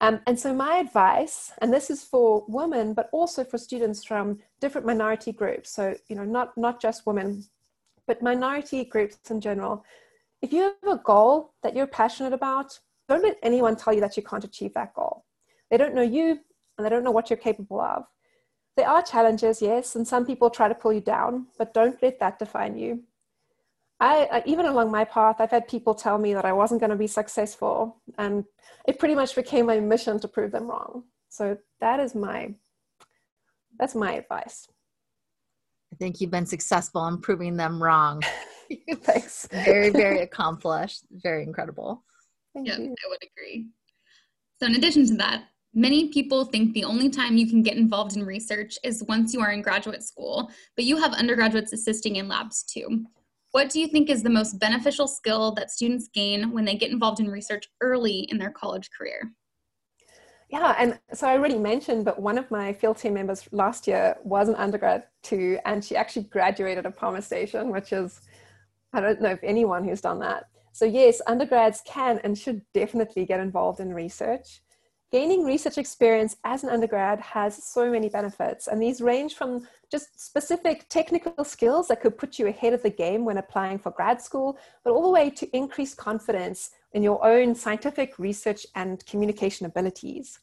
Um, 0.00 0.20
and 0.26 0.38
so 0.38 0.54
my 0.54 0.76
advice, 0.76 1.52
and 1.60 1.72
this 1.72 1.90
is 1.90 2.02
for 2.02 2.44
women, 2.48 2.94
but 2.94 3.10
also 3.12 3.44
for 3.44 3.58
students 3.58 4.02
from 4.02 4.38
different 4.60 4.86
minority 4.86 5.32
groups. 5.32 5.70
So 5.70 5.94
you 6.08 6.16
know, 6.16 6.24
not 6.24 6.56
not 6.56 6.80
just 6.80 7.06
women, 7.06 7.44
but 8.06 8.22
minority 8.22 8.84
groups 8.84 9.18
in 9.30 9.40
general. 9.40 9.84
If 10.42 10.52
you 10.52 10.62
have 10.62 10.98
a 10.98 11.02
goal 11.02 11.54
that 11.62 11.76
you're 11.76 11.86
passionate 11.86 12.32
about, 12.32 12.78
don't 13.08 13.22
let 13.22 13.38
anyone 13.42 13.76
tell 13.76 13.92
you 13.92 14.00
that 14.00 14.16
you 14.16 14.22
can't 14.22 14.44
achieve 14.44 14.74
that 14.74 14.94
goal. 14.94 15.24
They 15.70 15.76
don't 15.76 15.94
know 15.94 16.02
you, 16.02 16.40
and 16.76 16.84
they 16.84 16.88
don't 16.88 17.04
know 17.04 17.10
what 17.10 17.28
you're 17.28 17.36
capable 17.36 17.80
of. 17.80 18.04
There 18.76 18.88
are 18.88 19.02
challenges, 19.02 19.60
yes, 19.60 19.96
and 19.96 20.06
some 20.06 20.24
people 20.24 20.48
try 20.48 20.68
to 20.68 20.74
pull 20.74 20.92
you 20.92 21.00
down, 21.00 21.46
but 21.58 21.74
don't 21.74 22.00
let 22.02 22.18
that 22.20 22.38
define 22.38 22.78
you. 22.78 23.02
I, 24.02 24.42
even 24.46 24.64
along 24.64 24.90
my 24.90 25.04
path, 25.04 25.36
I've 25.40 25.50
had 25.50 25.68
people 25.68 25.94
tell 25.94 26.16
me 26.16 26.32
that 26.32 26.46
I 26.46 26.54
wasn't 26.54 26.80
going 26.80 26.90
to 26.90 26.96
be 26.96 27.06
successful, 27.06 28.00
and 28.16 28.46
it 28.86 28.98
pretty 28.98 29.14
much 29.14 29.34
became 29.34 29.66
my 29.66 29.78
mission 29.78 30.18
to 30.20 30.28
prove 30.28 30.52
them 30.52 30.68
wrong. 30.68 31.04
So 31.28 31.58
that 31.80 32.00
is 32.00 32.14
my 32.14 32.54
that's 33.78 33.94
my 33.94 34.12
advice. 34.12 34.68
I 35.92 35.96
think 35.96 36.20
you've 36.20 36.30
been 36.30 36.46
successful 36.46 37.06
in 37.08 37.18
proving 37.20 37.56
them 37.56 37.82
wrong. 37.82 38.22
Thanks. 39.02 39.48
very, 39.50 39.90
very 39.90 40.20
accomplished. 40.20 41.04
Very 41.10 41.42
incredible. 41.42 42.04
Thank 42.54 42.68
Yeah, 42.68 42.78
you. 42.78 42.94
I 43.04 43.08
would 43.08 43.18
agree. 43.22 43.66
So, 44.60 44.66
in 44.66 44.74
addition 44.76 45.06
to 45.08 45.14
that, 45.16 45.44
many 45.74 46.08
people 46.08 46.44
think 46.44 46.74
the 46.74 46.84
only 46.84 47.08
time 47.08 47.36
you 47.36 47.48
can 47.48 47.62
get 47.62 47.76
involved 47.76 48.16
in 48.16 48.24
research 48.24 48.78
is 48.84 49.04
once 49.08 49.32
you 49.32 49.40
are 49.40 49.52
in 49.52 49.62
graduate 49.62 50.02
school, 50.02 50.50
but 50.76 50.84
you 50.84 50.96
have 50.98 51.12
undergraduates 51.14 51.72
assisting 51.72 52.16
in 52.16 52.28
labs 52.28 52.62
too. 52.62 53.04
What 53.52 53.70
do 53.70 53.80
you 53.80 53.88
think 53.88 54.10
is 54.10 54.22
the 54.22 54.30
most 54.30 54.60
beneficial 54.60 55.08
skill 55.08 55.52
that 55.54 55.70
students 55.72 56.08
gain 56.14 56.52
when 56.52 56.64
they 56.64 56.76
get 56.76 56.92
involved 56.92 57.18
in 57.18 57.28
research 57.28 57.66
early 57.80 58.20
in 58.30 58.38
their 58.38 58.50
college 58.52 58.88
career? 58.96 59.32
Yeah, 60.50 60.74
and 60.78 60.98
so 61.12 61.28
I 61.28 61.36
already 61.36 61.58
mentioned, 61.58 62.04
but 62.04 62.20
one 62.20 62.36
of 62.36 62.50
my 62.50 62.72
field 62.72 62.98
team 62.98 63.14
members 63.14 63.48
last 63.52 63.86
year 63.86 64.16
was 64.24 64.48
an 64.48 64.56
undergrad 64.56 65.04
too, 65.22 65.60
and 65.64 65.84
she 65.84 65.94
actually 65.94 66.24
graduated 66.24 66.84
at 66.86 66.96
Palmer 66.96 67.20
Station, 67.20 67.70
which 67.70 67.92
is, 67.92 68.20
I 68.92 69.00
don't 69.00 69.20
know 69.20 69.30
if 69.30 69.38
anyone 69.44 69.84
who's 69.84 70.00
done 70.00 70.18
that. 70.20 70.46
So, 70.72 70.84
yes, 70.86 71.22
undergrads 71.28 71.82
can 71.86 72.18
and 72.24 72.36
should 72.36 72.62
definitely 72.74 73.26
get 73.26 73.38
involved 73.38 73.78
in 73.78 73.94
research. 73.94 74.60
Gaining 75.12 75.44
research 75.44 75.76
experience 75.76 76.36
as 76.44 76.62
an 76.62 76.70
undergrad 76.70 77.18
has 77.18 77.64
so 77.64 77.90
many 77.90 78.08
benefits, 78.08 78.68
and 78.68 78.80
these 78.80 79.00
range 79.00 79.34
from 79.34 79.66
just 79.90 80.24
specific 80.24 80.88
technical 80.88 81.42
skills 81.42 81.88
that 81.88 82.00
could 82.00 82.16
put 82.16 82.38
you 82.38 82.46
ahead 82.46 82.74
of 82.74 82.82
the 82.84 82.90
game 82.90 83.24
when 83.24 83.38
applying 83.38 83.76
for 83.76 83.90
grad 83.90 84.22
school, 84.22 84.56
but 84.84 84.92
all 84.92 85.02
the 85.02 85.08
way 85.08 85.28
to 85.28 85.56
increased 85.56 85.96
confidence 85.96 86.70
in 86.92 87.02
your 87.02 87.24
own 87.24 87.56
scientific 87.56 88.20
research 88.20 88.64
and 88.76 89.04
communication 89.04 89.66
abilities. 89.66 90.38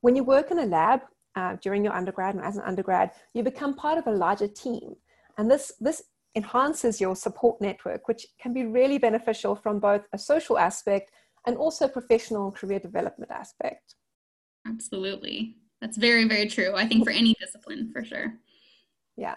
When 0.00 0.16
you 0.16 0.24
work 0.24 0.50
in 0.50 0.60
a 0.60 0.64
lab 0.64 1.02
uh, 1.34 1.56
during 1.60 1.84
your 1.84 1.92
undergrad 1.92 2.34
and 2.34 2.42
as 2.42 2.56
an 2.56 2.62
undergrad, 2.64 3.10
you 3.34 3.42
become 3.42 3.74
part 3.74 3.98
of 3.98 4.06
a 4.06 4.12
larger 4.12 4.48
team. 4.48 4.96
And 5.36 5.50
this, 5.50 5.72
this 5.78 6.04
enhances 6.34 7.02
your 7.02 7.16
support 7.16 7.60
network, 7.60 8.08
which 8.08 8.26
can 8.40 8.54
be 8.54 8.64
really 8.64 8.96
beneficial 8.96 9.54
from 9.54 9.78
both 9.78 10.06
a 10.14 10.18
social 10.18 10.56
aspect 10.56 11.10
and 11.46 11.58
also 11.58 11.86
professional 11.86 12.46
and 12.46 12.54
career 12.54 12.78
development 12.78 13.30
aspect. 13.30 13.94
Absolutely. 14.66 15.56
That's 15.80 15.96
very, 15.96 16.26
very 16.26 16.46
true. 16.46 16.74
I 16.74 16.86
think 16.86 17.04
for 17.04 17.10
any 17.10 17.34
discipline, 17.40 17.90
for 17.92 18.04
sure. 18.04 18.34
Yeah. 19.16 19.36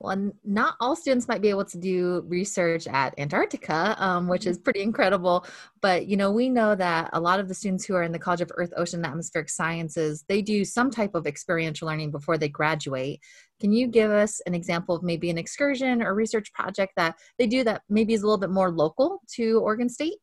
Well, 0.00 0.30
not 0.44 0.76
all 0.78 0.94
students 0.94 1.26
might 1.26 1.42
be 1.42 1.48
able 1.50 1.64
to 1.64 1.76
do 1.76 2.24
research 2.28 2.86
at 2.86 3.18
Antarctica, 3.18 3.96
um, 3.98 4.28
which 4.28 4.46
is 4.46 4.56
pretty 4.56 4.80
incredible. 4.80 5.44
But 5.80 6.06
you 6.06 6.16
know, 6.16 6.30
we 6.30 6.48
know 6.48 6.76
that 6.76 7.10
a 7.12 7.20
lot 7.20 7.40
of 7.40 7.48
the 7.48 7.54
students 7.54 7.84
who 7.84 7.96
are 7.96 8.04
in 8.04 8.12
the 8.12 8.18
College 8.18 8.40
of 8.40 8.52
Earth, 8.54 8.72
Ocean, 8.76 9.00
and 9.00 9.06
Atmospheric 9.06 9.50
Sciences 9.50 10.24
they 10.28 10.40
do 10.40 10.64
some 10.64 10.90
type 10.92 11.16
of 11.16 11.26
experiential 11.26 11.88
learning 11.88 12.12
before 12.12 12.38
they 12.38 12.48
graduate. 12.48 13.20
Can 13.60 13.72
you 13.72 13.88
give 13.88 14.12
us 14.12 14.40
an 14.46 14.54
example 14.54 14.94
of 14.94 15.02
maybe 15.02 15.30
an 15.30 15.38
excursion 15.38 16.00
or 16.00 16.14
research 16.14 16.52
project 16.52 16.92
that 16.96 17.16
they 17.36 17.48
do 17.48 17.64
that 17.64 17.82
maybe 17.88 18.14
is 18.14 18.22
a 18.22 18.26
little 18.26 18.38
bit 18.38 18.50
more 18.50 18.70
local 18.70 19.20
to 19.34 19.58
Oregon 19.58 19.88
State? 19.88 20.18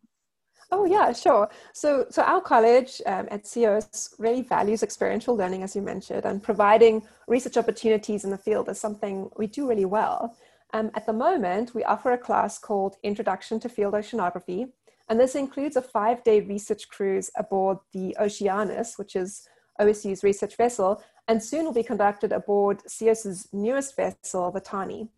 Oh 0.71 0.85
yeah, 0.85 1.13
sure. 1.13 1.49
So 1.73 2.07
so 2.09 2.21
our 2.23 2.41
college 2.41 3.01
um, 3.05 3.27
at 3.29 3.43
CEOAS 3.43 4.15
really 4.17 4.41
values 4.41 4.83
experiential 4.83 5.35
learning, 5.35 5.63
as 5.63 5.75
you 5.75 5.81
mentioned, 5.81 6.25
and 6.25 6.41
providing 6.41 7.03
research 7.27 7.57
opportunities 7.57 8.23
in 8.23 8.31
the 8.31 8.37
field 8.37 8.69
is 8.69 8.79
something 8.79 9.29
we 9.37 9.47
do 9.47 9.69
really 9.69 9.85
well. 9.85 10.35
Um, 10.73 10.91
at 10.95 11.05
the 11.05 11.13
moment, 11.13 11.75
we 11.75 11.83
offer 11.83 12.11
a 12.11 12.17
class 12.17 12.57
called 12.57 12.97
Introduction 13.03 13.59
to 13.61 13.69
Field 13.69 13.93
Oceanography, 13.93 14.71
and 15.07 15.19
this 15.19 15.35
includes 15.35 15.75
a 15.75 15.81
five-day 15.81 16.41
research 16.41 16.89
cruise 16.89 17.29
aboard 17.37 17.77
the 17.93 18.15
Oceanus, 18.19 18.97
which 18.97 19.15
is 19.15 19.47
OSU's 19.79 20.23
research 20.23 20.57
vessel, 20.57 21.01
and 21.27 21.41
soon 21.41 21.65
will 21.65 21.73
be 21.73 21.83
conducted 21.83 22.31
aboard 22.31 22.81
CEOAS's 22.87 23.47
newest 23.53 23.95
vessel, 23.95 24.51
the 24.51 24.61
Taani. 24.61 25.09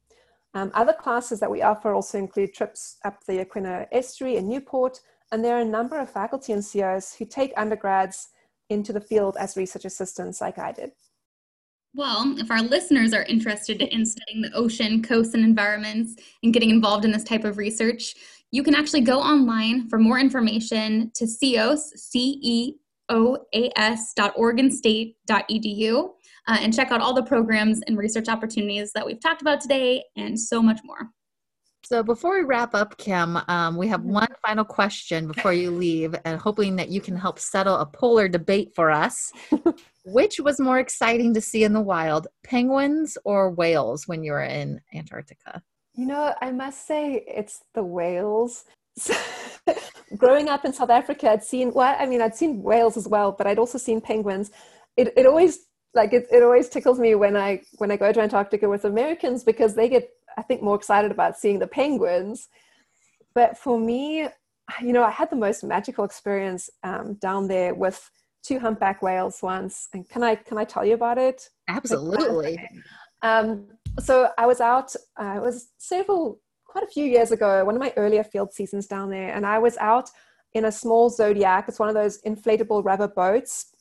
Um, 0.54 0.72
other 0.74 0.94
classes 0.94 1.40
that 1.40 1.52
we 1.52 1.62
offer 1.62 1.94
also 1.94 2.18
include 2.18 2.54
trips 2.54 2.98
up 3.06 3.24
the 3.26 3.46
Yaquina 3.46 3.88
Estuary 3.92 4.38
in 4.38 4.48
Newport, 4.48 5.00
and 5.32 5.44
there 5.44 5.58
are 5.58 5.62
a 5.62 5.66
number 5.66 6.00
of 6.00 6.10
faculty 6.10 6.54
and 6.54 6.62
CEOAS 6.62 7.18
who 7.18 7.26
take 7.26 7.54
undergrads 7.58 8.30
into 8.70 8.94
the 8.94 9.02
field 9.02 9.38
as 9.40 9.58
research 9.58 9.86
assistants, 9.86 10.42
like 10.42 10.58
I 10.58 10.72
did. 10.72 10.92
Well, 11.94 12.36
if 12.38 12.52
our 12.52 12.62
listeners 12.62 13.14
are 13.14 13.24
interested 13.24 13.82
in 13.82 14.06
studying 14.06 14.42
the 14.42 14.54
ocean, 14.54 15.02
coasts, 15.02 15.34
and 15.34 15.44
environments 15.44 16.16
and 16.44 16.54
getting 16.54 16.70
involved 16.70 17.06
in 17.06 17.12
this 17.12 17.24
type 17.24 17.44
of 17.44 17.58
research, 17.58 18.14
you 18.52 18.62
can 18.62 18.76
actually 18.76 19.02
go 19.02 19.20
online 19.20 19.90
for 19.90 19.98
more 19.98 20.20
information 20.20 21.12
to 21.16 21.26
CEOAS, 21.26 21.92
dot 25.26 25.46
uh, 25.50 26.58
and 26.62 26.74
check 26.74 26.92
out 26.92 27.02
all 27.02 27.14
the 27.14 27.24
programs 27.24 27.82
and 27.88 27.98
research 27.98 28.30
opportunities 28.30 28.92
that 28.94 29.06
we've 29.06 29.20
talked 29.20 29.42
about 29.42 29.60
today 29.60 30.04
and 30.16 30.40
so 30.40 30.62
much 30.62 30.80
more. 30.84 31.10
So 31.88 32.04
before 32.04 32.38
we 32.38 32.44
wrap 32.44 32.76
up, 32.76 32.98
Kim, 32.98 33.38
um, 33.48 33.78
we 33.78 33.88
have 33.88 34.02
mm-hmm. 34.02 34.12
one 34.12 34.28
final 34.46 34.66
question 34.66 35.26
before 35.26 35.54
you 35.54 35.72
leave, 35.72 36.14
and 36.26 36.38
hoping 36.38 36.76
that 36.76 36.90
you 36.90 37.00
can 37.00 37.16
help 37.16 37.40
settle 37.40 37.78
a 37.78 37.86
polar 37.86 38.28
debate 38.28 38.74
for 38.76 38.92
us. 38.92 39.32
Which 40.06 40.38
was 40.38 40.60
more 40.60 40.80
exciting 40.80 41.34
to 41.34 41.40
see 41.40 41.64
in 41.64 41.72
the 41.72 41.80
wild, 41.80 42.28
penguins 42.44 43.18
or 43.24 43.52
whales 43.52 44.06
when 44.06 44.22
you 44.22 44.34
were 44.34 44.44
in 44.44 44.82
Antarctica? 44.94 45.62
You 45.94 46.08
know, 46.08 46.36
I 46.42 46.52
must 46.52 46.86
say 46.86 47.24
it's 47.26 47.64
the 47.74 47.86
whales. 47.86 48.66
Growing 50.18 50.50
up 50.50 50.66
in 50.66 50.74
South 50.74 50.90
Africa, 50.90 51.32
I'd 51.32 51.44
seen 51.44 51.72
well, 51.72 51.96
I 51.98 52.06
mean, 52.06 52.22
I'd 52.22 52.36
seen 52.36 52.64
whales 52.64 52.98
as 52.98 53.08
well, 53.08 53.32
but 53.32 53.48
I'd 53.48 53.60
also 53.60 53.78
seen 53.78 54.02
penguins. 54.02 54.52
It, 54.98 55.14
it 55.16 55.26
always 55.26 55.68
like 55.94 56.12
it, 56.12 56.28
it 56.32 56.44
always 56.44 56.68
tickles 56.68 57.00
me 57.00 57.16
when 57.16 57.38
I 57.38 57.62
when 57.78 57.92
I 57.92 57.96
go 57.96 58.12
to 58.12 58.20
Antarctica 58.20 58.68
with 58.68 58.84
Americans 58.84 59.46
because 59.46 59.74
they 59.74 59.88
get 59.88 60.10
I 60.38 60.44
think, 60.44 60.62
more 60.62 60.76
excited 60.76 61.12
about 61.12 61.38
seeing 61.38 61.60
the 61.60 61.68
penguins. 61.68 62.48
But 63.34 63.58
for 63.58 63.80
me, 63.80 64.28
you 64.82 64.94
know, 64.94 65.04
I 65.04 65.12
had 65.12 65.30
the 65.30 65.36
most 65.36 65.64
magical 65.64 66.04
experience 66.04 66.70
um, 66.84 67.16
down 67.16 67.48
there 67.48 67.74
with 67.74 68.10
two 68.44 68.60
humpback 68.60 69.02
whales 69.02 69.42
once. 69.42 69.90
And 69.94 70.08
can 70.08 70.24
I 70.24 70.36
can 70.36 70.58
I 70.58 70.64
tell 70.64 70.86
you 70.86 70.94
about 70.94 71.18
it? 71.18 71.50
Absolutely. 71.68 72.60
Um, 73.24 73.66
so 74.00 74.30
I 74.38 74.46
was 74.46 74.62
out. 74.62 74.96
Uh, 75.20 75.34
it 75.38 75.42
was 75.42 75.70
several, 75.80 76.40
quite 76.66 76.84
a 76.84 76.88
few 76.88 77.04
years 77.04 77.32
ago. 77.32 77.66
One 77.66 77.76
of 77.76 77.82
my 77.82 77.92
earlier 77.98 78.24
field 78.24 78.54
seasons 78.54 78.86
down 78.86 79.10
there, 79.10 79.34
and 79.34 79.44
I 79.44 79.58
was 79.58 79.76
out 79.78 80.12
in 80.54 80.66
a 80.66 80.72
small 80.72 81.10
Zodiac. 81.10 81.66
It's 81.68 81.80
one 81.80 81.90
of 81.90 81.96
those 81.96 82.22
inflatable 82.22 82.86
rubber 82.86 83.08
boats. 83.08 83.74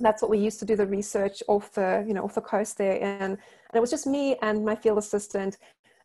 That's 0.00 0.22
what 0.22 0.30
we 0.30 0.38
used 0.38 0.58
to 0.60 0.64
do 0.64 0.76
the 0.76 0.86
research 0.86 1.42
off 1.48 1.72
the, 1.72 2.04
you 2.06 2.14
know, 2.14 2.24
off 2.24 2.34
the 2.34 2.40
coast 2.40 2.78
there. 2.78 3.02
And, 3.02 3.32
and 3.32 3.74
it 3.74 3.80
was 3.80 3.90
just 3.90 4.06
me 4.06 4.36
and 4.42 4.64
my 4.64 4.76
field 4.76 4.98
assistant. 4.98 5.56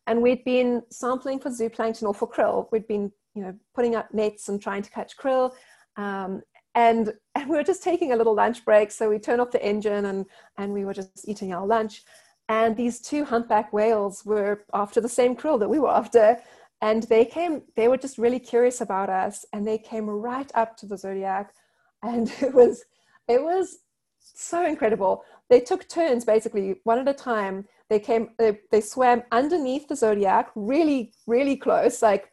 And 0.06 0.20
we'd 0.22 0.44
been 0.44 0.82
sampling 0.90 1.38
for 1.38 1.50
zooplankton 1.50 2.02
or 2.02 2.14
for 2.14 2.28
krill. 2.28 2.68
We'd 2.70 2.86
been, 2.86 3.10
you 3.34 3.42
know, 3.42 3.54
putting 3.74 3.94
up 3.94 4.12
nets 4.12 4.48
and 4.48 4.60
trying 4.60 4.82
to 4.82 4.90
catch 4.90 5.16
krill. 5.16 5.52
Um, 5.96 6.42
and, 6.74 7.12
and 7.34 7.48
we 7.48 7.56
were 7.56 7.64
just 7.64 7.82
taking 7.82 8.12
a 8.12 8.16
little 8.16 8.34
lunch 8.34 8.64
break. 8.64 8.90
So 8.90 9.08
we 9.08 9.18
turned 9.18 9.40
off 9.40 9.50
the 9.50 9.64
engine 9.64 10.06
and, 10.06 10.26
and 10.58 10.72
we 10.72 10.84
were 10.84 10.94
just 10.94 11.26
eating 11.28 11.52
our 11.52 11.66
lunch. 11.66 12.02
And 12.48 12.76
these 12.76 13.00
two 13.00 13.24
humpback 13.24 13.72
whales 13.72 14.24
were 14.24 14.64
after 14.74 15.00
the 15.00 15.08
same 15.08 15.34
krill 15.34 15.58
that 15.60 15.68
we 15.68 15.78
were 15.78 15.90
after. 15.90 16.38
And 16.82 17.04
they 17.04 17.24
came, 17.24 17.62
they 17.76 17.88
were 17.88 17.96
just 17.96 18.18
really 18.18 18.38
curious 18.38 18.82
about 18.82 19.08
us. 19.08 19.46
And 19.54 19.66
they 19.66 19.78
came 19.78 20.08
right 20.08 20.50
up 20.54 20.76
to 20.78 20.86
the 20.86 20.98
Zodiac. 20.98 21.54
And 22.02 22.30
it 22.42 22.52
was, 22.52 22.84
it 23.28 23.42
was 23.42 23.78
so 24.34 24.66
incredible. 24.66 25.24
They 25.50 25.60
took 25.60 25.88
turns 25.88 26.24
basically, 26.24 26.76
one 26.84 26.98
at 26.98 27.08
a 27.08 27.14
time, 27.14 27.66
they 27.90 28.00
came 28.00 28.30
they, 28.38 28.60
they 28.70 28.80
swam 28.80 29.22
underneath 29.30 29.88
the 29.88 29.96
zodiac 29.96 30.50
really 30.54 31.12
really 31.26 31.56
close 31.56 32.00
like 32.00 32.32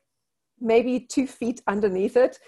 maybe 0.61 0.99
two 0.99 1.27
feet 1.27 1.61
underneath 1.67 2.15
it 2.15 2.39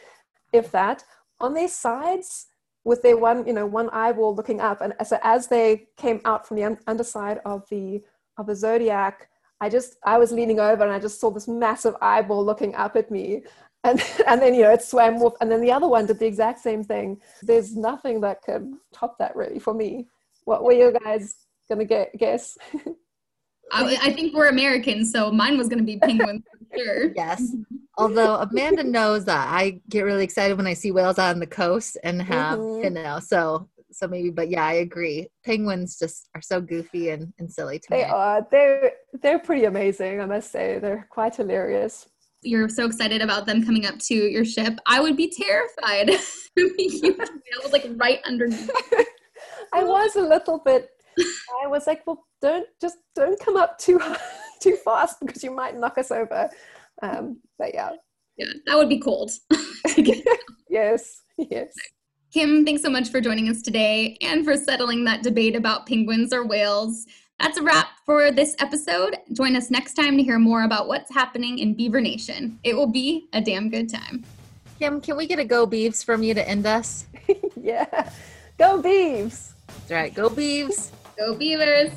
if 0.53 0.71
that 0.71 1.03
on 1.41 1.53
their 1.53 1.67
sides 1.67 2.47
with 2.85 3.01
their 3.01 3.17
one 3.17 3.45
you 3.45 3.53
know 3.53 3.65
one 3.65 3.89
eyeball 3.89 4.33
looking 4.33 4.61
up. 4.61 4.81
And 4.81 4.93
so 5.05 5.17
as 5.21 5.47
they 5.47 5.87
came 5.97 6.21
out 6.23 6.47
from 6.47 6.57
the 6.57 6.77
underside 6.87 7.39
of 7.45 7.67
the 7.69 8.01
of 8.37 8.47
the 8.47 8.55
zodiac 8.55 9.29
i 9.61 9.69
just 9.69 9.95
i 10.05 10.17
was 10.17 10.31
leaning 10.31 10.59
over 10.59 10.83
and 10.83 10.91
i 10.91 10.99
just 10.99 11.19
saw 11.19 11.29
this 11.29 11.47
massive 11.47 11.95
eyeball 12.01 12.43
looking 12.43 12.73
up 12.75 12.95
at 12.95 13.11
me 13.11 13.43
and 13.83 14.01
and 14.27 14.41
then 14.41 14.53
you 14.53 14.61
know 14.61 14.71
it 14.71 14.81
swam 14.81 15.21
off 15.21 15.33
and 15.41 15.51
then 15.51 15.61
the 15.61 15.71
other 15.71 15.87
one 15.87 16.05
did 16.05 16.19
the 16.19 16.25
exact 16.25 16.59
same 16.59 16.83
thing 16.83 17.19
there's 17.41 17.75
nothing 17.75 18.21
that 18.21 18.41
could 18.41 18.71
top 18.93 19.17
that 19.17 19.35
really 19.35 19.59
for 19.59 19.73
me 19.73 20.07
what 20.45 20.63
were 20.63 20.73
you 20.73 20.93
guys 21.03 21.35
gonna 21.69 21.85
get 21.85 22.15
guess 22.17 22.57
I, 23.71 23.97
I, 24.03 24.13
think 24.13 24.35
we're 24.35 24.49
Americans, 24.49 25.11
so 25.11 25.31
mine 25.31 25.57
was 25.57 25.67
gonna 25.67 25.83
be 25.83 25.97
penguins 25.97 26.43
for 26.51 26.77
sure. 26.77 27.11
Yes. 27.15 27.55
Although 27.97 28.35
Amanda 28.35 28.83
knows 28.83 29.25
that 29.25 29.47
I 29.51 29.79
get 29.89 30.01
really 30.01 30.23
excited 30.23 30.57
when 30.57 30.67
I 30.67 30.73
see 30.73 30.91
whales 30.91 31.19
on 31.19 31.39
the 31.39 31.47
coast 31.47 31.97
and 32.03 32.21
have 32.21 32.59
mm-hmm. 32.59 32.83
you 32.83 32.89
know, 32.89 33.19
so 33.19 33.69
so 33.91 34.07
maybe 34.07 34.29
but 34.29 34.49
yeah, 34.49 34.65
I 34.65 34.73
agree. 34.73 35.27
Penguins 35.45 35.97
just 35.97 36.29
are 36.35 36.41
so 36.41 36.59
goofy 36.59 37.09
and, 37.09 37.33
and 37.39 37.51
silly 37.51 37.79
to 37.79 37.87
they 37.89 37.97
me. 37.97 38.03
They 38.03 38.09
are. 38.09 38.47
They're 38.49 38.91
they're 39.21 39.39
pretty 39.39 39.65
amazing, 39.65 40.21
I 40.21 40.25
must 40.25 40.51
say. 40.51 40.79
They're 40.79 41.07
quite 41.09 41.35
hilarious. 41.35 42.07
You're 42.43 42.69
so 42.69 42.85
excited 42.85 43.21
about 43.21 43.45
them 43.45 43.65
coming 43.65 43.85
up 43.85 43.99
to 43.99 44.15
your 44.15 44.45
ship. 44.45 44.79
I 44.85 44.99
would 44.99 45.17
be 45.17 45.31
terrified. 45.31 46.09
you 46.55 47.15
whale 47.17 47.71
like 47.71 47.85
right 47.95 48.19
underneath. 48.25 48.69
I 49.73 49.83
was 49.83 50.15
a 50.15 50.21
little 50.21 50.59
bit 50.59 50.89
I 51.63 51.67
was 51.67 51.87
like, 51.87 52.05
well, 52.05 52.25
don't 52.41 52.67
just 52.81 52.97
don't 53.15 53.39
come 53.39 53.57
up 53.57 53.77
too 53.77 53.99
too 54.61 54.75
fast 54.77 55.19
because 55.19 55.43
you 55.43 55.51
might 55.51 55.77
knock 55.77 55.97
us 55.97 56.11
over. 56.11 56.49
Um, 57.01 57.39
but 57.57 57.73
yeah, 57.73 57.91
yeah, 58.37 58.47
that 58.65 58.77
would 58.77 58.89
be 58.89 58.99
cold. 58.99 59.31
yes, 60.69 61.21
yes. 61.37 61.73
Kim, 62.31 62.65
thanks 62.65 62.81
so 62.81 62.89
much 62.89 63.09
for 63.09 63.21
joining 63.21 63.47
us 63.49 63.61
today 63.61 64.17
and 64.21 64.43
for 64.43 64.57
settling 64.57 65.03
that 65.03 65.21
debate 65.21 65.55
about 65.55 65.85
penguins 65.85 66.33
or 66.33 66.45
whales. 66.45 67.05
That's 67.43 67.57
a 67.57 67.61
wrap 67.61 67.89
for 68.05 68.31
this 68.31 68.55
episode. 68.59 69.17
Join 69.33 69.57
us 69.57 69.69
next 69.69 69.95
time 69.95 70.15
to 70.15 70.23
hear 70.23 70.39
more 70.39 70.63
about 70.63 70.87
what's 70.87 71.13
happening 71.13 71.59
in 71.59 71.73
Beaver 71.73 71.99
Nation. 71.99 72.57
It 72.63 72.73
will 72.73 72.87
be 72.87 73.27
a 73.33 73.41
damn 73.41 73.69
good 73.69 73.89
time. 73.89 74.23
Kim, 74.79 75.01
can 75.01 75.17
we 75.17 75.27
get 75.27 75.39
a 75.39 75.43
go 75.43 75.67
Beavs 75.67 76.05
from 76.05 76.23
you 76.23 76.33
to 76.33 76.47
end 76.47 76.65
us? 76.65 77.05
yeah. 77.61 78.09
Go 78.57 78.81
Beavs. 78.81 79.51
That's 79.67 79.91
right. 79.91 80.13
Go 80.13 80.29
Beavs. 80.29 80.91
Go 81.17 81.35
Beavers! 81.35 81.91